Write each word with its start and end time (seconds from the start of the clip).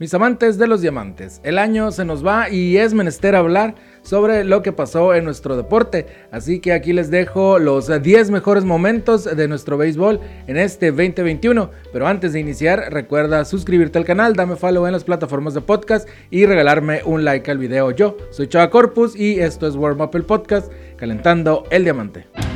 Mis 0.00 0.14
amantes 0.14 0.58
de 0.58 0.68
los 0.68 0.80
diamantes, 0.80 1.40
el 1.42 1.58
año 1.58 1.90
se 1.90 2.04
nos 2.04 2.24
va 2.24 2.48
y 2.50 2.76
es 2.76 2.94
menester 2.94 3.34
hablar 3.34 3.74
sobre 4.02 4.44
lo 4.44 4.62
que 4.62 4.70
pasó 4.70 5.12
en 5.12 5.24
nuestro 5.24 5.56
deporte. 5.56 6.06
Así 6.30 6.60
que 6.60 6.72
aquí 6.72 6.92
les 6.92 7.10
dejo 7.10 7.58
los 7.58 7.88
10 7.88 8.30
mejores 8.30 8.64
momentos 8.64 9.24
de 9.24 9.48
nuestro 9.48 9.76
béisbol 9.76 10.20
en 10.46 10.56
este 10.56 10.92
2021. 10.92 11.72
Pero 11.92 12.06
antes 12.06 12.32
de 12.32 12.38
iniciar, 12.38 12.92
recuerda 12.92 13.44
suscribirte 13.44 13.98
al 13.98 14.04
canal, 14.04 14.36
dame 14.36 14.54
follow 14.54 14.86
en 14.86 14.92
las 14.92 15.02
plataformas 15.02 15.54
de 15.54 15.62
podcast 15.62 16.08
y 16.30 16.46
regalarme 16.46 17.00
un 17.04 17.24
like 17.24 17.50
al 17.50 17.58
video. 17.58 17.90
Yo 17.90 18.16
soy 18.30 18.46
Chava 18.46 18.70
Corpus 18.70 19.16
y 19.16 19.40
esto 19.40 19.66
es 19.66 19.74
Warm 19.74 20.00
Up 20.00 20.14
el 20.14 20.22
Podcast, 20.22 20.70
calentando 20.96 21.64
el 21.72 21.82
diamante. 21.82 22.47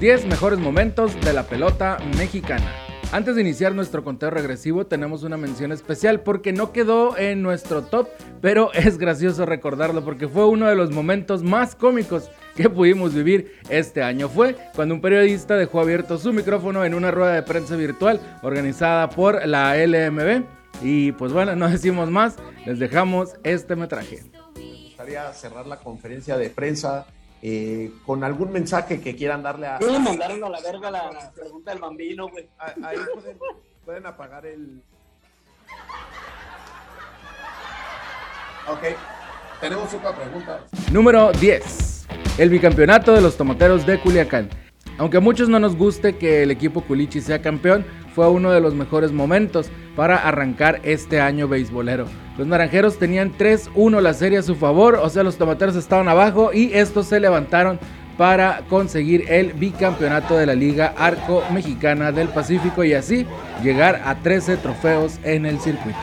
Los 0.00 0.06
10 0.06 0.26
mejores 0.28 0.58
momentos 0.58 1.20
de 1.20 1.34
la 1.34 1.42
pelota 1.42 1.98
mexicana. 2.16 2.72
Antes 3.12 3.34
de 3.34 3.42
iniciar 3.42 3.74
nuestro 3.74 4.02
conteo 4.02 4.30
regresivo 4.30 4.86
tenemos 4.86 5.24
una 5.24 5.36
mención 5.36 5.72
especial 5.72 6.20
porque 6.20 6.54
no 6.54 6.72
quedó 6.72 7.18
en 7.18 7.42
nuestro 7.42 7.82
top, 7.82 8.08
pero 8.40 8.72
es 8.72 8.96
gracioso 8.96 9.44
recordarlo 9.44 10.02
porque 10.02 10.26
fue 10.26 10.48
uno 10.48 10.66
de 10.68 10.74
los 10.74 10.90
momentos 10.90 11.42
más 11.42 11.74
cómicos 11.74 12.30
que 12.56 12.70
pudimos 12.70 13.12
vivir 13.12 13.52
este 13.68 14.02
año. 14.02 14.30
Fue 14.30 14.56
cuando 14.74 14.94
un 14.94 15.02
periodista 15.02 15.54
dejó 15.58 15.80
abierto 15.82 16.16
su 16.16 16.32
micrófono 16.32 16.82
en 16.82 16.94
una 16.94 17.10
rueda 17.10 17.34
de 17.34 17.42
prensa 17.42 17.76
virtual 17.76 18.38
organizada 18.40 19.10
por 19.10 19.46
la 19.46 19.76
LMB. 19.76 20.44
Y 20.82 21.12
pues 21.12 21.34
bueno, 21.34 21.54
no 21.56 21.68
decimos 21.68 22.10
más, 22.10 22.36
les 22.64 22.78
dejamos 22.78 23.34
este 23.44 23.76
metraje. 23.76 24.22
Me 24.56 24.84
gustaría 24.84 25.30
cerrar 25.34 25.66
la 25.66 25.76
conferencia 25.76 26.38
de 26.38 26.48
prensa 26.48 27.06
eh, 27.42 27.92
con 28.04 28.22
algún 28.22 28.52
mensaje 28.52 29.00
que 29.00 29.16
quieran 29.16 29.42
darle 29.42 29.66
a. 29.66 29.78
Pueden 29.78 30.02
mandaron 30.04 30.44
a 30.44 30.48
la 30.48 30.60
verga 30.60 30.90
la 30.90 31.32
pregunta 31.34 31.70
del 31.70 31.80
bambino, 31.80 32.28
güey. 32.28 32.48
Ahí 32.58 32.98
pueden, 33.14 33.38
pueden 33.84 34.06
apagar 34.06 34.46
el. 34.46 34.82
Ok, 38.68 38.82
tenemos 39.60 39.92
otra 39.94 40.14
pregunta. 40.14 40.60
Número 40.92 41.32
10. 41.32 42.06
El 42.38 42.50
bicampeonato 42.50 43.12
de 43.12 43.20
los 43.20 43.36
tomateros 43.36 43.86
de 43.86 43.98
Culiacán. 44.00 44.48
Aunque 44.98 45.16
a 45.16 45.20
muchos 45.20 45.48
no 45.48 45.58
nos 45.58 45.76
guste 45.76 46.16
que 46.18 46.42
el 46.42 46.50
equipo 46.50 46.82
Culichi 46.82 47.22
sea 47.22 47.40
campeón, 47.40 47.86
fue 48.14 48.28
uno 48.28 48.50
de 48.50 48.60
los 48.60 48.74
mejores 48.74 49.12
momentos 49.12 49.70
para 49.96 50.16
arrancar 50.16 50.80
este 50.82 51.20
año 51.20 51.48
beisbolero. 51.48 52.06
Los 52.38 52.46
naranjeros 52.46 52.98
tenían 52.98 53.36
3-1 53.36 54.00
la 54.00 54.14
serie 54.14 54.38
a 54.38 54.42
su 54.42 54.54
favor, 54.54 54.96
o 54.96 55.08
sea, 55.10 55.22
los 55.22 55.36
tomateros 55.36 55.76
estaban 55.76 56.08
abajo 56.08 56.52
y 56.52 56.72
estos 56.72 57.06
se 57.06 57.20
levantaron 57.20 57.78
para 58.16 58.62
conseguir 58.68 59.24
el 59.28 59.54
bicampeonato 59.54 60.36
de 60.36 60.46
la 60.46 60.54
Liga 60.54 60.94
Arco 60.98 61.42
Mexicana 61.52 62.12
del 62.12 62.28
Pacífico 62.28 62.84
y 62.84 62.92
así 62.92 63.26
llegar 63.62 64.02
a 64.04 64.16
13 64.16 64.58
trofeos 64.58 65.18
en 65.24 65.46
el 65.46 65.58
circuito. 65.58 65.98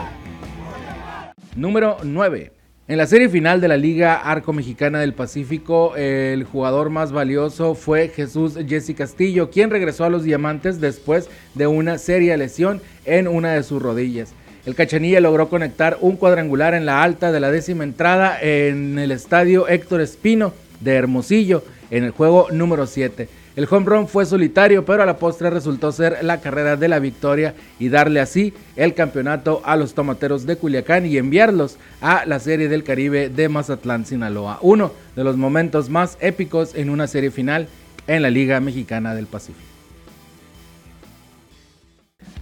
Número 1.55 1.97
9. 2.03 2.56
En 2.89 2.95
la 2.95 3.05
serie 3.05 3.27
final 3.27 3.59
de 3.59 3.67
la 3.67 3.75
Liga 3.75 4.15
Arco 4.15 4.53
Mexicana 4.53 5.01
del 5.01 5.11
Pacífico, 5.11 5.97
el 5.97 6.45
jugador 6.45 6.89
más 6.89 7.11
valioso 7.11 7.75
fue 7.75 8.07
Jesús 8.07 8.57
Jesse 8.65 8.95
Castillo, 8.95 9.49
quien 9.49 9.69
regresó 9.69 10.05
a 10.05 10.09
los 10.09 10.23
Diamantes 10.23 10.79
después 10.79 11.29
de 11.53 11.67
una 11.67 11.97
seria 11.97 12.37
lesión 12.37 12.81
en 13.03 13.27
una 13.27 13.51
de 13.51 13.63
sus 13.63 13.81
rodillas. 13.81 14.31
El 14.65 14.73
Cachanilla 14.73 15.19
logró 15.19 15.49
conectar 15.49 15.97
un 15.99 16.15
cuadrangular 16.15 16.75
en 16.75 16.85
la 16.85 17.03
alta 17.03 17.33
de 17.33 17.41
la 17.41 17.51
décima 17.51 17.83
entrada 17.83 18.39
en 18.41 18.97
el 18.97 19.11
estadio 19.11 19.67
Héctor 19.67 19.99
Espino 19.99 20.53
de 20.79 20.95
Hermosillo 20.95 21.65
en 21.91 22.05
el 22.05 22.11
juego 22.11 22.47
número 22.51 22.87
7. 22.87 23.27
El 23.57 23.67
home 23.71 23.87
run 23.87 24.07
fue 24.07 24.23
solitario, 24.27 24.85
pero 24.85 25.01
a 25.01 25.05
la 25.07 25.17
postre 25.17 25.49
resultó 25.49 25.91
ser 25.91 26.19
la 26.23 26.41
carrera 26.41 26.75
de 26.75 26.87
la 26.87 26.99
victoria 26.99 27.55
y 27.79 27.89
darle 27.89 28.19
así 28.19 28.53
el 28.75 28.93
campeonato 28.93 29.63
a 29.65 29.75
los 29.75 29.95
tomateros 29.95 30.45
de 30.45 30.57
Culiacán 30.57 31.07
y 31.07 31.17
enviarlos 31.17 31.77
a 31.99 32.23
la 32.27 32.37
Serie 32.37 32.69
del 32.69 32.83
Caribe 32.83 33.29
de 33.29 33.49
Mazatlán, 33.49 34.05
Sinaloa. 34.05 34.59
Uno 34.61 34.91
de 35.15 35.23
los 35.23 35.37
momentos 35.37 35.89
más 35.89 36.19
épicos 36.21 36.75
en 36.75 36.91
una 36.91 37.07
serie 37.07 37.31
final 37.31 37.67
en 38.05 38.21
la 38.21 38.29
Liga 38.29 38.59
Mexicana 38.59 39.15
del 39.15 39.25
Pacífico. 39.25 39.76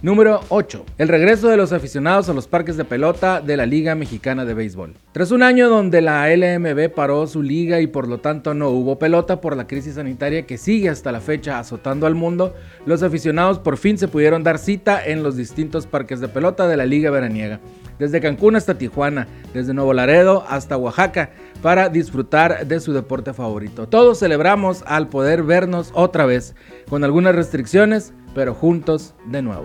Número 0.06 0.38
8. 0.50 0.84
El 0.98 1.08
regreso 1.08 1.48
de 1.48 1.56
los 1.56 1.72
aficionados 1.72 2.28
a 2.28 2.32
los 2.32 2.46
parques 2.46 2.76
de 2.76 2.84
pelota 2.84 3.40
de 3.40 3.56
la 3.56 3.66
Liga 3.66 3.96
Mexicana 3.96 4.44
de 4.44 4.54
Béisbol. 4.54 4.94
Tras 5.10 5.32
un 5.32 5.42
año 5.42 5.68
donde 5.68 6.00
la 6.00 6.28
LMB 6.32 6.94
paró 6.94 7.26
su 7.26 7.42
liga 7.42 7.80
y 7.80 7.88
por 7.88 8.06
lo 8.06 8.18
tanto 8.18 8.54
no 8.54 8.68
hubo 8.68 9.00
pelota 9.00 9.40
por 9.40 9.56
la 9.56 9.66
crisis 9.66 9.96
sanitaria 9.96 10.46
que 10.46 10.58
sigue 10.58 10.90
hasta 10.90 11.10
la 11.10 11.20
fecha 11.20 11.58
azotando 11.58 12.06
al 12.06 12.14
mundo, 12.14 12.54
los 12.86 13.02
aficionados 13.02 13.58
por 13.58 13.78
fin 13.78 13.98
se 13.98 14.06
pudieron 14.06 14.44
dar 14.44 14.58
cita 14.58 15.04
en 15.04 15.24
los 15.24 15.34
distintos 15.36 15.88
parques 15.88 16.20
de 16.20 16.28
pelota 16.28 16.68
de 16.68 16.76
la 16.76 16.86
Liga 16.86 17.10
Veraniega. 17.10 17.58
Desde 17.98 18.20
Cancún 18.20 18.54
hasta 18.54 18.78
Tijuana, 18.78 19.26
desde 19.54 19.74
Nuevo 19.74 19.92
Laredo 19.92 20.44
hasta 20.48 20.76
Oaxaca, 20.76 21.30
para 21.62 21.88
disfrutar 21.88 22.64
de 22.64 22.78
su 22.78 22.92
deporte 22.92 23.32
favorito. 23.32 23.88
Todos 23.88 24.20
celebramos 24.20 24.84
al 24.86 25.08
poder 25.08 25.42
vernos 25.42 25.90
otra 25.94 26.26
vez, 26.26 26.54
con 26.88 27.02
algunas 27.02 27.34
restricciones, 27.34 28.12
pero 28.36 28.54
juntos 28.54 29.14
de 29.24 29.40
nuevo. 29.40 29.64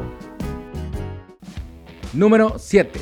Número 2.13 2.55
7. 2.57 2.99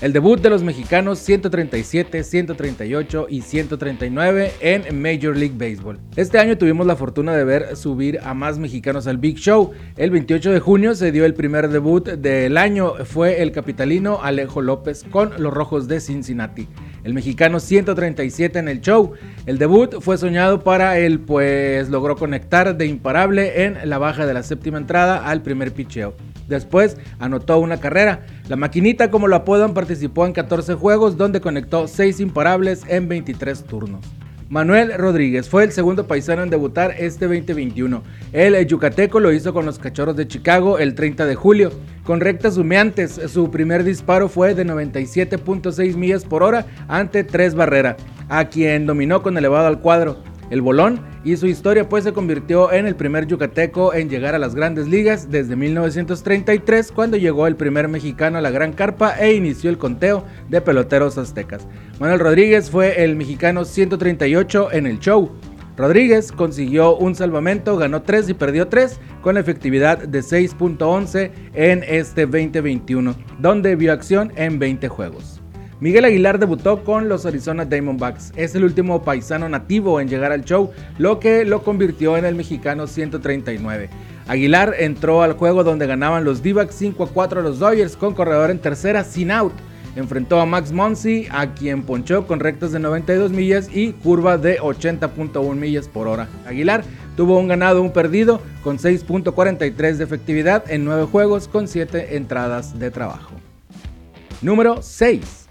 El 0.00 0.12
debut 0.12 0.40
de 0.40 0.50
los 0.50 0.62
mexicanos 0.62 1.18
137, 1.18 2.22
138 2.22 3.26
y 3.28 3.42
139 3.42 4.52
en 4.60 5.02
Major 5.02 5.36
League 5.36 5.56
Baseball. 5.58 5.98
Este 6.14 6.38
año 6.38 6.56
tuvimos 6.56 6.86
la 6.86 6.94
fortuna 6.94 7.34
de 7.36 7.42
ver 7.42 7.76
subir 7.76 8.20
a 8.22 8.34
más 8.34 8.60
mexicanos 8.60 9.08
al 9.08 9.18
Big 9.18 9.38
Show. 9.38 9.72
El 9.96 10.12
28 10.12 10.52
de 10.52 10.60
junio 10.60 10.94
se 10.94 11.10
dio 11.10 11.24
el 11.24 11.34
primer 11.34 11.68
debut 11.68 12.08
del 12.08 12.56
año, 12.56 13.04
fue 13.04 13.42
el 13.42 13.50
capitalino 13.50 14.20
Alejo 14.22 14.62
López 14.62 15.04
con 15.10 15.32
los 15.42 15.52
Rojos 15.52 15.88
de 15.88 15.98
Cincinnati. 15.98 16.68
El 17.08 17.14
mexicano 17.14 17.58
137 17.58 18.58
en 18.58 18.68
el 18.68 18.82
show. 18.82 19.12
El 19.46 19.56
debut 19.56 19.94
fue 20.02 20.18
soñado 20.18 20.62
para 20.62 20.98
él, 20.98 21.20
pues 21.20 21.88
logró 21.88 22.16
conectar 22.16 22.76
de 22.76 22.84
imparable 22.84 23.64
en 23.64 23.78
la 23.88 23.96
baja 23.96 24.26
de 24.26 24.34
la 24.34 24.42
séptima 24.42 24.76
entrada 24.76 25.26
al 25.26 25.40
primer 25.40 25.72
picheo. 25.72 26.12
Después 26.48 26.98
anotó 27.18 27.60
una 27.60 27.80
carrera. 27.80 28.26
La 28.46 28.56
maquinita, 28.56 29.10
como 29.10 29.26
lo 29.26 29.36
apodan, 29.36 29.72
participó 29.72 30.26
en 30.26 30.34
14 30.34 30.74
juegos 30.74 31.16
donde 31.16 31.40
conectó 31.40 31.88
6 31.88 32.20
imparables 32.20 32.82
en 32.86 33.08
23 33.08 33.64
turnos. 33.64 34.04
Manuel 34.50 34.94
Rodríguez 34.96 35.46
fue 35.46 35.64
el 35.64 35.72
segundo 35.72 36.06
paisano 36.06 36.42
en 36.42 36.48
debutar 36.48 36.94
este 36.98 37.26
2021. 37.26 38.02
El 38.32 38.66
yucateco 38.66 39.20
lo 39.20 39.30
hizo 39.30 39.52
con 39.52 39.66
los 39.66 39.78
Cachorros 39.78 40.16
de 40.16 40.26
Chicago 40.26 40.78
el 40.78 40.94
30 40.94 41.26
de 41.26 41.34
julio. 41.34 41.70
Con 42.02 42.20
rectas 42.20 42.56
humeantes, 42.56 43.20
su 43.28 43.50
primer 43.50 43.84
disparo 43.84 44.30
fue 44.30 44.54
de 44.54 44.64
97.6 44.64 45.96
millas 45.96 46.24
por 46.24 46.42
hora 46.42 46.64
ante 46.88 47.24
Tres 47.24 47.54
Barrera, 47.54 47.98
a 48.30 48.46
quien 48.46 48.86
dominó 48.86 49.22
con 49.22 49.36
elevado 49.36 49.66
al 49.66 49.80
cuadro. 49.80 50.16
El 50.50 50.62
bolón 50.62 51.00
y 51.24 51.36
su 51.36 51.46
historia 51.46 51.88
pues 51.88 52.04
se 52.04 52.12
convirtió 52.12 52.72
en 52.72 52.86
el 52.86 52.96
primer 52.96 53.26
yucateco 53.26 53.92
en 53.92 54.08
llegar 54.08 54.34
a 54.34 54.38
las 54.38 54.54
grandes 54.54 54.88
ligas 54.88 55.30
desde 55.30 55.56
1933 55.56 56.92
cuando 56.92 57.16
llegó 57.16 57.46
el 57.46 57.56
primer 57.56 57.88
mexicano 57.88 58.38
a 58.38 58.40
la 58.40 58.50
Gran 58.50 58.72
Carpa 58.72 59.18
e 59.18 59.34
inició 59.34 59.70
el 59.70 59.78
conteo 59.78 60.24
de 60.48 60.60
peloteros 60.60 61.18
aztecas. 61.18 61.66
Manuel 62.00 62.20
Rodríguez 62.20 62.70
fue 62.70 63.04
el 63.04 63.16
mexicano 63.16 63.64
138 63.64 64.72
en 64.72 64.86
el 64.86 64.98
show. 64.98 65.30
Rodríguez 65.76 66.32
consiguió 66.32 66.96
un 66.96 67.14
salvamento, 67.14 67.76
ganó 67.76 68.02
3 68.02 68.30
y 68.30 68.34
perdió 68.34 68.66
3 68.66 68.98
con 69.22 69.36
efectividad 69.36 69.98
de 69.98 70.20
6.11 70.20 71.30
en 71.54 71.84
este 71.86 72.22
2021, 72.22 73.14
donde 73.38 73.76
vio 73.76 73.92
acción 73.92 74.32
en 74.34 74.58
20 74.58 74.88
juegos. 74.88 75.37
Miguel 75.80 76.06
Aguilar 76.06 76.40
debutó 76.40 76.82
con 76.82 77.08
los 77.08 77.24
Arizona 77.24 77.64
Diamondbacks. 77.64 78.32
Es 78.34 78.52
el 78.56 78.64
último 78.64 79.04
paisano 79.04 79.48
nativo 79.48 80.00
en 80.00 80.08
llegar 80.08 80.32
al 80.32 80.44
show, 80.44 80.72
lo 80.98 81.20
que 81.20 81.44
lo 81.44 81.62
convirtió 81.62 82.16
en 82.16 82.24
el 82.24 82.34
mexicano 82.34 82.88
139. 82.88 83.88
Aguilar 84.26 84.74
entró 84.76 85.22
al 85.22 85.34
juego 85.34 85.62
donde 85.62 85.86
ganaban 85.86 86.24
los 86.24 86.42
D-backs 86.42 86.74
5 86.74 87.04
a 87.04 87.08
4 87.08 87.40
a 87.40 87.42
los 87.44 87.60
Dodgers 87.60 87.96
con 87.96 88.14
corredor 88.14 88.50
en 88.50 88.58
tercera 88.58 89.04
sin 89.04 89.30
out. 89.30 89.52
Enfrentó 89.94 90.40
a 90.40 90.46
Max 90.46 90.72
Monsi, 90.72 91.28
a 91.30 91.54
quien 91.54 91.84
ponchó 91.84 92.26
con 92.26 92.40
rectas 92.40 92.72
de 92.72 92.80
92 92.80 93.30
millas 93.30 93.68
y 93.72 93.92
curva 93.92 94.36
de 94.36 94.58
80.1 94.58 95.54
millas 95.54 95.86
por 95.86 96.08
hora. 96.08 96.28
Aguilar 96.44 96.82
tuvo 97.16 97.38
un 97.38 97.46
ganado, 97.46 97.82
un 97.82 97.92
perdido, 97.92 98.40
con 98.64 98.78
6.43 98.78 99.94
de 99.94 100.04
efectividad 100.04 100.68
en 100.68 100.84
9 100.84 101.04
juegos 101.04 101.46
con 101.46 101.68
7 101.68 102.16
entradas 102.16 102.80
de 102.80 102.90
trabajo. 102.90 103.30
Número 104.42 104.82
6. 104.82 105.47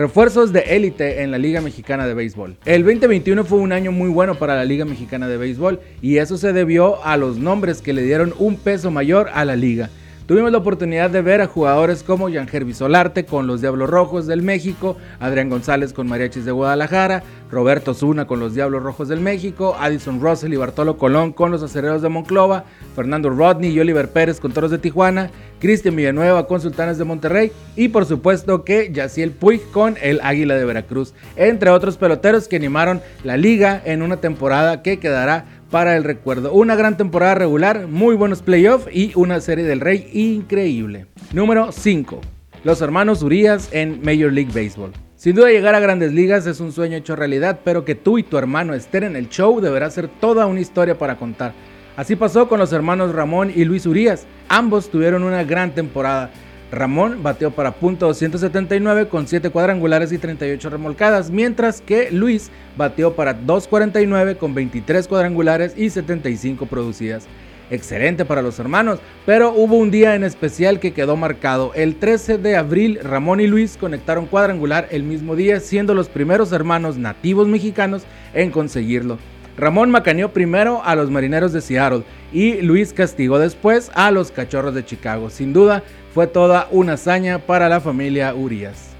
Refuerzos 0.00 0.50
de 0.50 0.60
élite 0.60 1.20
en 1.20 1.30
la 1.30 1.36
Liga 1.36 1.60
Mexicana 1.60 2.06
de 2.06 2.14
Béisbol. 2.14 2.56
El 2.64 2.84
2021 2.84 3.44
fue 3.44 3.58
un 3.58 3.70
año 3.70 3.92
muy 3.92 4.08
bueno 4.08 4.34
para 4.34 4.56
la 4.56 4.64
Liga 4.64 4.86
Mexicana 4.86 5.28
de 5.28 5.36
Béisbol 5.36 5.78
y 6.00 6.16
eso 6.16 6.38
se 6.38 6.54
debió 6.54 7.04
a 7.04 7.18
los 7.18 7.36
nombres 7.36 7.82
que 7.82 7.92
le 7.92 8.02
dieron 8.02 8.32
un 8.38 8.56
peso 8.56 8.90
mayor 8.90 9.28
a 9.34 9.44
la 9.44 9.56
liga. 9.56 9.90
Tuvimos 10.30 10.52
la 10.52 10.58
oportunidad 10.58 11.10
de 11.10 11.22
ver 11.22 11.40
a 11.40 11.48
jugadores 11.48 12.04
como 12.04 12.28
Yangel 12.28 12.72
Solarte 12.72 13.24
con 13.24 13.48
los 13.48 13.62
Diablos 13.62 13.90
Rojos 13.90 14.28
del 14.28 14.42
México, 14.42 14.96
Adrián 15.18 15.48
González 15.50 15.92
con 15.92 16.06
Mariachis 16.06 16.44
de 16.44 16.52
Guadalajara, 16.52 17.24
Roberto 17.50 17.94
Zuna 17.94 18.28
con 18.28 18.38
los 18.38 18.54
Diablos 18.54 18.80
Rojos 18.80 19.08
del 19.08 19.18
México, 19.18 19.76
Addison 19.80 20.20
Russell 20.20 20.52
y 20.52 20.56
Bartolo 20.56 20.98
Colón 20.98 21.32
con 21.32 21.50
los 21.50 21.64
Acereros 21.64 22.00
de 22.00 22.10
Monclova, 22.10 22.62
Fernando 22.94 23.28
Rodney 23.28 23.72
y 23.72 23.80
Oliver 23.80 24.08
Pérez 24.08 24.38
con 24.38 24.52
Toros 24.52 24.70
de 24.70 24.78
Tijuana, 24.78 25.32
Cristian 25.58 25.96
Villanueva 25.96 26.46
con 26.46 26.60
Sultanes 26.60 26.96
de 26.96 27.04
Monterrey 27.04 27.50
y 27.74 27.88
por 27.88 28.06
supuesto 28.06 28.62
que 28.62 28.92
Yaciel 28.92 29.32
Puig 29.32 29.68
con 29.72 29.96
el 30.00 30.20
Águila 30.22 30.54
de 30.54 30.64
Veracruz, 30.64 31.12
entre 31.34 31.70
otros 31.70 31.96
peloteros 31.96 32.46
que 32.46 32.54
animaron 32.54 33.02
la 33.24 33.36
liga 33.36 33.82
en 33.84 34.00
una 34.00 34.18
temporada 34.18 34.80
que 34.82 35.00
quedará 35.00 35.59
para 35.70 35.96
el 35.96 36.04
recuerdo. 36.04 36.52
Una 36.52 36.74
gran 36.74 36.96
temporada 36.96 37.34
regular, 37.34 37.86
muy 37.86 38.16
buenos 38.16 38.42
playoffs 38.42 38.88
y 38.92 39.12
una 39.14 39.40
serie 39.40 39.64
del 39.64 39.80
Rey 39.80 40.08
increíble. 40.12 41.06
Número 41.32 41.72
5. 41.72 42.20
Los 42.64 42.80
hermanos 42.82 43.22
Urias 43.22 43.68
en 43.72 44.00
Major 44.02 44.32
League 44.32 44.52
Baseball. 44.52 44.92
Sin 45.16 45.36
duda 45.36 45.50
llegar 45.50 45.74
a 45.74 45.80
grandes 45.80 46.12
ligas 46.12 46.46
es 46.46 46.60
un 46.60 46.72
sueño 46.72 46.96
hecho 46.96 47.14
realidad, 47.14 47.60
pero 47.64 47.84
que 47.84 47.94
tú 47.94 48.18
y 48.18 48.22
tu 48.22 48.38
hermano 48.38 48.74
estén 48.74 49.04
en 49.04 49.16
el 49.16 49.28
show 49.28 49.60
deberá 49.60 49.90
ser 49.90 50.08
toda 50.08 50.46
una 50.46 50.60
historia 50.60 50.98
para 50.98 51.16
contar. 51.16 51.52
Así 51.96 52.16
pasó 52.16 52.48
con 52.48 52.58
los 52.58 52.72
hermanos 52.72 53.14
Ramón 53.14 53.52
y 53.54 53.64
Luis 53.64 53.84
Urias. 53.86 54.26
Ambos 54.48 54.90
tuvieron 54.90 55.22
una 55.22 55.44
gran 55.44 55.74
temporada. 55.74 56.30
Ramón 56.70 57.22
bateó 57.22 57.50
para 57.50 57.72
punto 57.72 58.06
279 58.06 59.08
con 59.08 59.26
7 59.26 59.50
cuadrangulares 59.50 60.12
y 60.12 60.18
38 60.18 60.70
remolcadas, 60.70 61.30
mientras 61.30 61.80
que 61.80 62.10
Luis 62.10 62.50
bateó 62.76 63.14
para 63.14 63.34
249 63.34 64.36
con 64.36 64.54
23 64.54 65.08
cuadrangulares 65.08 65.74
y 65.76 65.90
75 65.90 66.66
producidas. 66.66 67.26
Excelente 67.70 68.24
para 68.24 68.42
los 68.42 68.58
hermanos, 68.58 68.98
pero 69.26 69.52
hubo 69.52 69.76
un 69.76 69.92
día 69.92 70.16
en 70.16 70.24
especial 70.24 70.80
que 70.80 70.92
quedó 70.92 71.16
marcado. 71.16 71.72
El 71.74 71.96
13 71.96 72.38
de 72.38 72.56
abril, 72.56 72.98
Ramón 73.02 73.40
y 73.40 73.46
Luis 73.46 73.76
conectaron 73.76 74.26
cuadrangular 74.26 74.88
el 74.90 75.04
mismo 75.04 75.36
día, 75.36 75.60
siendo 75.60 75.94
los 75.94 76.08
primeros 76.08 76.50
hermanos 76.52 76.98
nativos 76.98 77.46
mexicanos 77.46 78.02
en 78.34 78.50
conseguirlo. 78.50 79.18
Ramón 79.56 79.90
macaneó 79.90 80.32
primero 80.32 80.82
a 80.84 80.94
los 80.94 81.10
marineros 81.10 81.52
de 81.52 81.60
Seattle 81.60 82.04
y 82.32 82.62
Luis 82.62 82.92
castigó 82.92 83.38
después 83.38 83.90
a 83.94 84.10
los 84.10 84.30
cachorros 84.30 84.74
de 84.74 84.84
Chicago. 84.84 85.30
Sin 85.30 85.52
duda, 85.52 85.82
fue 86.14 86.26
toda 86.26 86.68
una 86.70 86.94
hazaña 86.94 87.38
para 87.38 87.68
la 87.68 87.80
familia 87.80 88.34
Urias. 88.34 88.90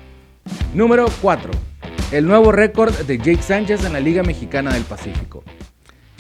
Número 0.75 1.07
4. 1.21 1.51
El 2.13 2.27
nuevo 2.27 2.53
récord 2.53 2.93
de 2.93 3.19
Jake 3.19 3.43
Sánchez 3.43 3.85
en 3.85 3.93
la 3.93 4.01
Liga 4.01 4.23
Mexicana 4.23 4.73
del 4.73 4.85
Pacífico. 4.85 5.45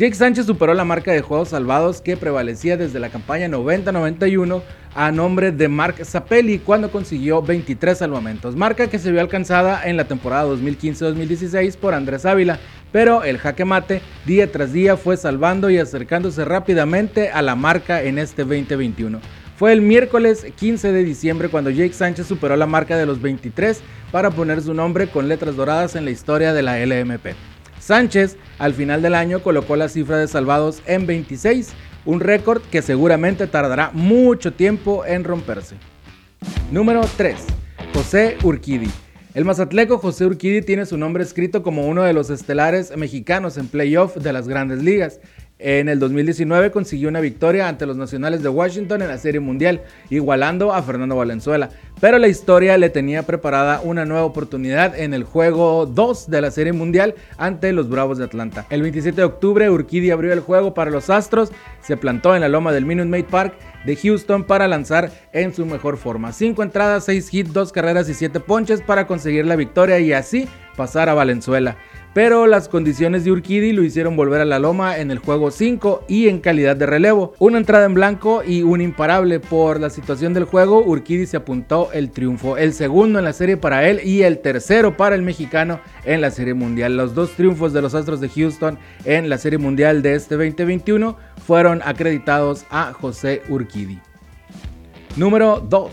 Jake 0.00 0.14
Sánchez 0.14 0.46
superó 0.46 0.72
la 0.72 0.86
marca 0.86 1.12
de 1.12 1.20
juegos 1.20 1.50
salvados 1.50 2.00
que 2.00 2.16
prevalecía 2.16 2.78
desde 2.78 2.98
la 2.98 3.10
campaña 3.10 3.48
90-91 3.48 4.62
a 4.94 5.12
nombre 5.12 5.52
de 5.52 5.68
Mark 5.68 6.04
Zapelli 6.06 6.58
cuando 6.58 6.90
consiguió 6.90 7.42
23 7.42 7.98
salvamentos, 7.98 8.56
marca 8.56 8.88
que 8.88 8.98
se 8.98 9.12
vio 9.12 9.20
alcanzada 9.20 9.86
en 9.86 9.98
la 9.98 10.06
temporada 10.06 10.50
2015-2016 10.54 11.76
por 11.76 11.92
Andrés 11.92 12.24
Ávila, 12.24 12.58
pero 12.92 13.22
el 13.24 13.38
jaque 13.38 13.64
mate 13.64 14.02
día 14.26 14.50
tras 14.50 14.72
día 14.72 14.96
fue 14.96 15.16
salvando 15.16 15.70
y 15.70 15.78
acercándose 15.78 16.44
rápidamente 16.44 17.30
a 17.30 17.42
la 17.42 17.54
marca 17.54 18.02
en 18.02 18.18
este 18.18 18.42
2021. 18.44 19.20
Fue 19.56 19.72
el 19.72 19.82
miércoles 19.82 20.46
15 20.56 20.90
de 20.90 21.04
diciembre 21.04 21.48
cuando 21.48 21.70
Jake 21.70 21.92
Sánchez 21.92 22.26
superó 22.26 22.56
la 22.56 22.66
marca 22.66 22.96
de 22.96 23.04
los 23.04 23.20
23 23.20 23.82
para 24.10 24.30
poner 24.30 24.62
su 24.62 24.72
nombre 24.72 25.08
con 25.08 25.28
letras 25.28 25.54
doradas 25.54 25.96
en 25.96 26.06
la 26.06 26.10
historia 26.10 26.54
de 26.54 26.62
la 26.62 26.78
LMP. 26.78 27.34
Sánchez 27.78 28.36
al 28.58 28.74
final 28.74 29.02
del 29.02 29.14
año 29.14 29.42
colocó 29.42 29.76
la 29.76 29.88
cifra 29.88 30.16
de 30.16 30.28
salvados 30.28 30.82
en 30.86 31.06
26, 31.06 31.72
un 32.06 32.20
récord 32.20 32.62
que 32.70 32.82
seguramente 32.82 33.46
tardará 33.46 33.90
mucho 33.92 34.52
tiempo 34.52 35.04
en 35.04 35.24
romperse. 35.24 35.76
Número 36.70 37.02
3. 37.16 37.36
José 37.92 38.38
Urquidi. 38.42 38.88
El 39.32 39.44
mazatleco 39.44 39.98
José 39.98 40.26
Urquidi 40.26 40.60
tiene 40.60 40.86
su 40.86 40.98
nombre 40.98 41.22
escrito 41.22 41.62
como 41.62 41.86
uno 41.86 42.02
de 42.02 42.12
los 42.12 42.30
estelares 42.30 42.96
mexicanos 42.96 43.58
en 43.58 43.68
playoff 43.68 44.16
de 44.16 44.32
las 44.32 44.48
grandes 44.48 44.82
ligas. 44.82 45.20
En 45.62 45.90
el 45.90 45.98
2019 45.98 46.70
consiguió 46.70 47.10
una 47.10 47.20
victoria 47.20 47.68
ante 47.68 47.84
los 47.84 47.94
Nacionales 47.94 48.42
de 48.42 48.48
Washington 48.48 49.02
en 49.02 49.08
la 49.08 49.18
Serie 49.18 49.40
Mundial, 49.40 49.82
igualando 50.08 50.72
a 50.72 50.82
Fernando 50.82 51.16
Valenzuela. 51.16 51.68
Pero 52.00 52.18
la 52.18 52.28
historia 52.28 52.78
le 52.78 52.88
tenía 52.88 53.24
preparada 53.24 53.82
una 53.82 54.06
nueva 54.06 54.24
oportunidad 54.24 54.98
en 54.98 55.12
el 55.12 55.24
juego 55.24 55.84
2 55.84 56.30
de 56.30 56.40
la 56.40 56.50
Serie 56.50 56.72
Mundial 56.72 57.14
ante 57.36 57.74
los 57.74 57.90
Bravos 57.90 58.16
de 58.16 58.24
Atlanta. 58.24 58.66
El 58.70 58.80
27 58.80 59.14
de 59.20 59.24
octubre, 59.24 59.68
Urquidi 59.68 60.10
abrió 60.10 60.32
el 60.32 60.40
juego 60.40 60.72
para 60.72 60.90
los 60.90 61.10
Astros, 61.10 61.52
se 61.82 61.98
plantó 61.98 62.34
en 62.34 62.40
la 62.40 62.48
loma 62.48 62.72
del 62.72 62.86
Minute 62.86 63.10
Maid 63.10 63.26
Park 63.26 63.52
de 63.84 63.96
Houston 63.96 64.44
para 64.44 64.66
lanzar 64.66 65.10
en 65.34 65.52
su 65.52 65.66
mejor 65.66 65.98
forma. 65.98 66.32
5 66.32 66.62
entradas, 66.62 67.04
6 67.04 67.34
hits, 67.34 67.52
2 67.52 67.70
carreras 67.70 68.08
y 68.08 68.14
7 68.14 68.40
ponches 68.40 68.80
para 68.80 69.06
conseguir 69.06 69.44
la 69.44 69.56
victoria 69.56 69.98
y 70.00 70.14
así 70.14 70.48
pasar 70.74 71.10
a 71.10 71.14
Valenzuela 71.14 71.76
pero 72.12 72.46
las 72.46 72.68
condiciones 72.68 73.24
de 73.24 73.32
Urquidi 73.32 73.72
lo 73.72 73.84
hicieron 73.84 74.16
volver 74.16 74.40
a 74.40 74.44
la 74.44 74.58
loma 74.58 74.98
en 74.98 75.10
el 75.10 75.18
juego 75.18 75.50
5 75.50 76.04
y 76.08 76.28
en 76.28 76.40
calidad 76.40 76.76
de 76.76 76.86
relevo. 76.86 77.34
Una 77.38 77.58
entrada 77.58 77.86
en 77.86 77.94
blanco 77.94 78.42
y 78.44 78.62
un 78.62 78.80
imparable 78.80 79.40
por 79.40 79.80
la 79.80 79.90
situación 79.90 80.34
del 80.34 80.44
juego, 80.44 80.82
Urquidi 80.84 81.26
se 81.26 81.36
apuntó 81.36 81.90
el 81.92 82.10
triunfo, 82.10 82.56
el 82.56 82.72
segundo 82.72 83.18
en 83.18 83.24
la 83.24 83.32
serie 83.32 83.56
para 83.56 83.88
él 83.88 84.00
y 84.04 84.22
el 84.22 84.38
tercero 84.38 84.96
para 84.96 85.14
el 85.14 85.22
mexicano 85.22 85.80
en 86.04 86.20
la 86.20 86.30
serie 86.30 86.54
mundial. 86.54 86.96
Los 86.96 87.14
dos 87.14 87.30
triunfos 87.32 87.72
de 87.72 87.82
los 87.82 87.94
Astros 87.94 88.20
de 88.20 88.28
Houston 88.28 88.78
en 89.04 89.28
la 89.28 89.38
serie 89.38 89.58
mundial 89.58 90.02
de 90.02 90.14
este 90.14 90.36
2021 90.36 91.16
fueron 91.46 91.80
acreditados 91.84 92.64
a 92.70 92.92
José 92.92 93.42
Urquidi. 93.48 93.98
Número 95.16 95.60
2. 95.60 95.92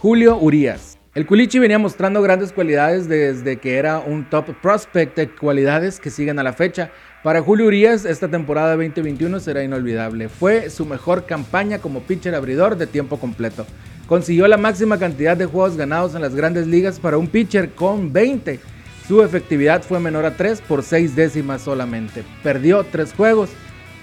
Julio 0.00 0.36
Urias. 0.36 0.91
El 1.14 1.26
Culichi 1.26 1.58
venía 1.58 1.78
mostrando 1.78 2.22
grandes 2.22 2.52
cualidades 2.52 3.06
desde 3.06 3.58
que 3.58 3.76
era 3.76 3.98
un 3.98 4.30
top 4.30 4.54
prospect 4.62 5.14
de 5.14 5.28
cualidades 5.28 6.00
que 6.00 6.08
siguen 6.08 6.38
a 6.38 6.42
la 6.42 6.54
fecha. 6.54 6.90
Para 7.22 7.42
Julio 7.42 7.66
Urias, 7.66 8.06
esta 8.06 8.28
temporada 8.28 8.76
2021 8.76 9.38
será 9.40 9.62
inolvidable. 9.62 10.30
Fue 10.30 10.70
su 10.70 10.86
mejor 10.86 11.26
campaña 11.26 11.80
como 11.80 12.00
pitcher 12.00 12.34
abridor 12.34 12.78
de 12.78 12.86
tiempo 12.86 13.20
completo. 13.20 13.66
Consiguió 14.06 14.48
la 14.48 14.56
máxima 14.56 14.98
cantidad 14.98 15.36
de 15.36 15.44
juegos 15.44 15.76
ganados 15.76 16.14
en 16.14 16.22
las 16.22 16.34
grandes 16.34 16.66
ligas 16.66 16.98
para 16.98 17.18
un 17.18 17.26
pitcher 17.26 17.72
con 17.72 18.10
20. 18.10 18.58
Su 19.06 19.22
efectividad 19.22 19.82
fue 19.82 20.00
menor 20.00 20.24
a 20.24 20.34
3 20.38 20.62
por 20.62 20.82
6 20.82 21.14
décimas 21.14 21.60
solamente. 21.60 22.24
Perdió 22.42 22.86
3 22.90 23.12
juegos 23.12 23.50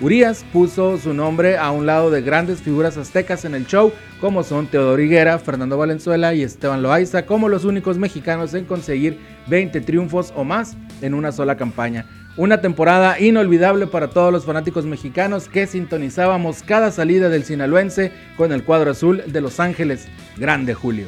Urias 0.01 0.45
puso 0.53 0.97
su 0.97 1.13
nombre 1.13 1.57
a 1.57 1.71
un 1.71 1.85
lado 1.85 2.09
de 2.09 2.21
grandes 2.21 2.61
figuras 2.61 2.95
aztecas 2.95 3.43
en 3.43 3.53
el 3.53 3.67
show, 3.67 3.91
como 4.21 4.43
son 4.43 4.67
Teodoro 4.67 5.01
Higuera, 5.01 5.37
Fernando 5.39 5.77
Valenzuela 5.77 6.33
y 6.33 6.41
Esteban 6.41 6.81
Loaiza, 6.81 7.25
como 7.25 7.49
los 7.49 7.65
únicos 7.65 7.97
mexicanos 7.97 8.53
en 8.53 8.63
conseguir 8.63 9.19
20 9.47 9.81
triunfos 9.81 10.31
o 10.37 10.45
más 10.45 10.77
en 11.01 11.13
una 11.13 11.33
sola 11.33 11.57
campaña. 11.57 12.06
Una 12.37 12.61
temporada 12.61 13.19
inolvidable 13.19 13.87
para 13.87 14.09
todos 14.09 14.31
los 14.31 14.45
fanáticos 14.45 14.85
mexicanos 14.85 15.49
que 15.49 15.68
sintonizábamos 15.68 16.63
cada 16.63 16.91
salida 16.91 17.27
del 17.27 17.44
sinaloense 17.44 18.13
con 18.37 18.53
el 18.53 18.63
cuadro 18.63 18.91
azul 18.91 19.23
de 19.27 19.41
Los 19.41 19.59
Ángeles. 19.59 20.07
Grande 20.37 20.73
Julio. 20.73 21.07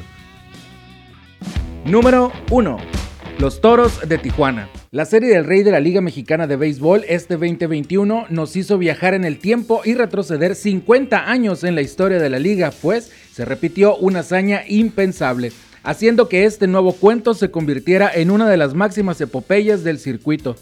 Número 1.86 2.30
1. 2.50 3.01
Los 3.42 3.60
Toros 3.60 4.08
de 4.08 4.18
Tijuana. 4.18 4.68
La 4.92 5.04
serie 5.04 5.28
del 5.28 5.44
Rey 5.44 5.64
de 5.64 5.72
la 5.72 5.80
Liga 5.80 6.00
Mexicana 6.00 6.46
de 6.46 6.54
Béisbol 6.54 7.04
este 7.08 7.34
2021 7.34 8.26
nos 8.28 8.54
hizo 8.54 8.78
viajar 8.78 9.14
en 9.14 9.24
el 9.24 9.40
tiempo 9.40 9.82
y 9.84 9.94
retroceder 9.94 10.54
50 10.54 11.28
años 11.28 11.64
en 11.64 11.74
la 11.74 11.82
historia 11.82 12.20
de 12.20 12.30
la 12.30 12.38
liga, 12.38 12.70
pues 12.70 13.10
se 13.32 13.44
repitió 13.44 13.96
una 13.96 14.20
hazaña 14.20 14.62
impensable, 14.68 15.50
haciendo 15.82 16.28
que 16.28 16.44
este 16.44 16.68
nuevo 16.68 16.92
cuento 16.92 17.34
se 17.34 17.50
convirtiera 17.50 18.08
en 18.14 18.30
una 18.30 18.48
de 18.48 18.58
las 18.58 18.74
máximas 18.74 19.20
epopeyas 19.20 19.82
del 19.82 19.98
circuito. 19.98 20.54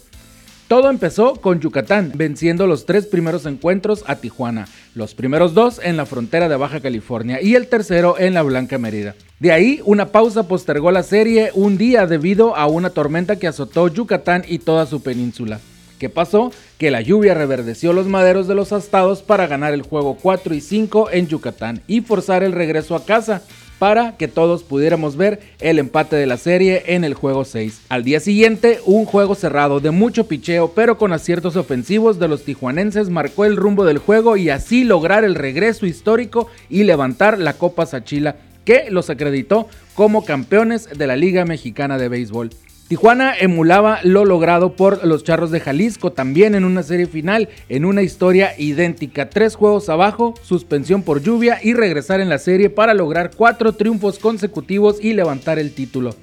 Todo 0.71 0.89
empezó 0.89 1.35
con 1.35 1.59
Yucatán, 1.59 2.13
venciendo 2.15 2.65
los 2.65 2.85
tres 2.85 3.05
primeros 3.05 3.45
encuentros 3.45 4.05
a 4.07 4.15
Tijuana, 4.15 4.69
los 4.95 5.13
primeros 5.13 5.53
dos 5.53 5.81
en 5.83 5.97
la 5.97 6.05
frontera 6.05 6.47
de 6.47 6.55
Baja 6.55 6.79
California 6.79 7.41
y 7.41 7.55
el 7.55 7.67
tercero 7.67 8.17
en 8.17 8.33
la 8.33 8.41
Blanca 8.41 8.77
Mérida. 8.77 9.15
De 9.41 9.51
ahí, 9.51 9.81
una 9.83 10.13
pausa 10.13 10.47
postergó 10.47 10.89
la 10.91 11.03
serie 11.03 11.51
un 11.55 11.77
día 11.77 12.07
debido 12.07 12.55
a 12.55 12.67
una 12.67 12.91
tormenta 12.91 13.35
que 13.35 13.47
azotó 13.47 13.89
Yucatán 13.89 14.45
y 14.47 14.59
toda 14.59 14.85
su 14.85 15.03
península. 15.03 15.59
¿Qué 15.99 16.07
pasó? 16.07 16.53
Que 16.77 16.89
la 16.89 17.01
lluvia 17.01 17.33
reverdeció 17.33 17.91
los 17.91 18.07
maderos 18.07 18.47
de 18.47 18.55
los 18.55 18.71
astados 18.71 19.21
para 19.21 19.47
ganar 19.47 19.73
el 19.73 19.81
juego 19.81 20.17
4 20.21 20.55
y 20.55 20.61
5 20.61 21.09
en 21.11 21.27
Yucatán 21.27 21.81
y 21.85 21.99
forzar 21.99 22.43
el 22.43 22.53
regreso 22.53 22.95
a 22.95 23.03
casa, 23.03 23.43
para 23.81 24.15
que 24.15 24.27
todos 24.27 24.61
pudiéramos 24.61 25.17
ver 25.17 25.39
el 25.59 25.79
empate 25.79 26.15
de 26.15 26.27
la 26.27 26.37
serie 26.37 26.83
en 26.93 27.03
el 27.03 27.15
juego 27.15 27.45
6. 27.45 27.81
Al 27.89 28.03
día 28.03 28.19
siguiente, 28.19 28.79
un 28.85 29.05
juego 29.05 29.33
cerrado 29.33 29.79
de 29.79 29.89
mucho 29.89 30.27
picheo, 30.27 30.73
pero 30.75 30.99
con 30.99 31.13
aciertos 31.13 31.55
ofensivos 31.55 32.19
de 32.19 32.27
los 32.27 32.43
tijuanenses 32.43 33.09
marcó 33.09 33.43
el 33.43 33.57
rumbo 33.57 33.83
del 33.83 33.97
juego 33.97 34.37
y 34.37 34.51
así 34.51 34.83
lograr 34.83 35.23
el 35.23 35.33
regreso 35.33 35.87
histórico 35.87 36.47
y 36.69 36.83
levantar 36.83 37.39
la 37.39 37.53
Copa 37.53 37.87
Sachila 37.87 38.35
que 38.65 38.91
los 38.91 39.09
acreditó 39.09 39.67
como 39.95 40.25
campeones 40.25 40.87
de 40.95 41.07
la 41.07 41.15
Liga 41.15 41.43
Mexicana 41.45 41.97
de 41.97 42.07
Béisbol. 42.07 42.51
Tijuana 42.91 43.33
emulaba 43.39 43.99
lo 44.03 44.25
logrado 44.25 44.75
por 44.75 45.07
los 45.07 45.23
Charros 45.23 45.49
de 45.49 45.61
Jalisco 45.61 46.11
también 46.11 46.55
en 46.55 46.65
una 46.65 46.83
serie 46.83 47.05
final, 47.05 47.47
en 47.69 47.85
una 47.85 48.01
historia 48.01 48.53
idéntica. 48.57 49.29
Tres 49.29 49.55
juegos 49.55 49.87
abajo, 49.87 50.33
suspensión 50.41 51.01
por 51.01 51.21
lluvia 51.21 51.57
y 51.63 51.73
regresar 51.73 52.19
en 52.19 52.27
la 52.27 52.37
serie 52.37 52.69
para 52.69 52.93
lograr 52.93 53.31
cuatro 53.33 53.71
triunfos 53.75 54.19
consecutivos 54.19 55.01
y 55.01 55.13
levantar 55.13 55.57
el 55.57 55.73
título. 55.73 56.13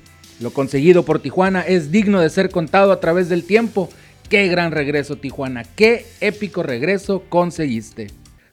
Lo 0.40 0.50
conseguido 0.50 1.06
por 1.06 1.20
Tijuana 1.20 1.62
es 1.62 1.90
digno 1.90 2.20
de 2.20 2.28
ser 2.28 2.50
contado 2.50 2.92
a 2.92 3.00
través 3.00 3.30
del 3.30 3.44
tiempo. 3.44 3.88
Qué 4.28 4.46
gran 4.48 4.70
regreso 4.70 5.16
Tijuana, 5.16 5.64
qué 5.64 6.04
épico 6.20 6.62
regreso 6.62 7.22
conseguiste. 7.30 8.08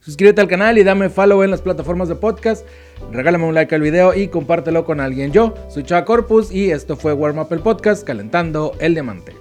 Suscríbete 0.05 0.39
al 0.39 0.47
canal 0.47 0.77
y 0.77 0.83
dame 0.83 1.09
follow 1.09 1.41
en 1.41 1.49
las 1.49 1.63
plataformas 1.63 2.07
de 2.07 2.13
podcast. 2.13 2.63
Regálame 3.11 3.45
un 3.45 3.55
like 3.55 3.73
al 3.73 3.81
video 3.81 4.13
y 4.13 4.27
compártelo 4.27 4.85
con 4.85 4.99
alguien. 4.99 5.31
Yo 5.31 5.55
soy 5.67 5.81
Chava 5.81 6.05
Corpus 6.05 6.51
y 6.51 6.69
esto 6.69 6.95
fue 6.95 7.11
Warm 7.11 7.39
Up 7.39 7.47
el 7.49 7.59
Podcast 7.59 8.03
calentando 8.03 8.73
el 8.79 8.93
diamante. 8.93 9.33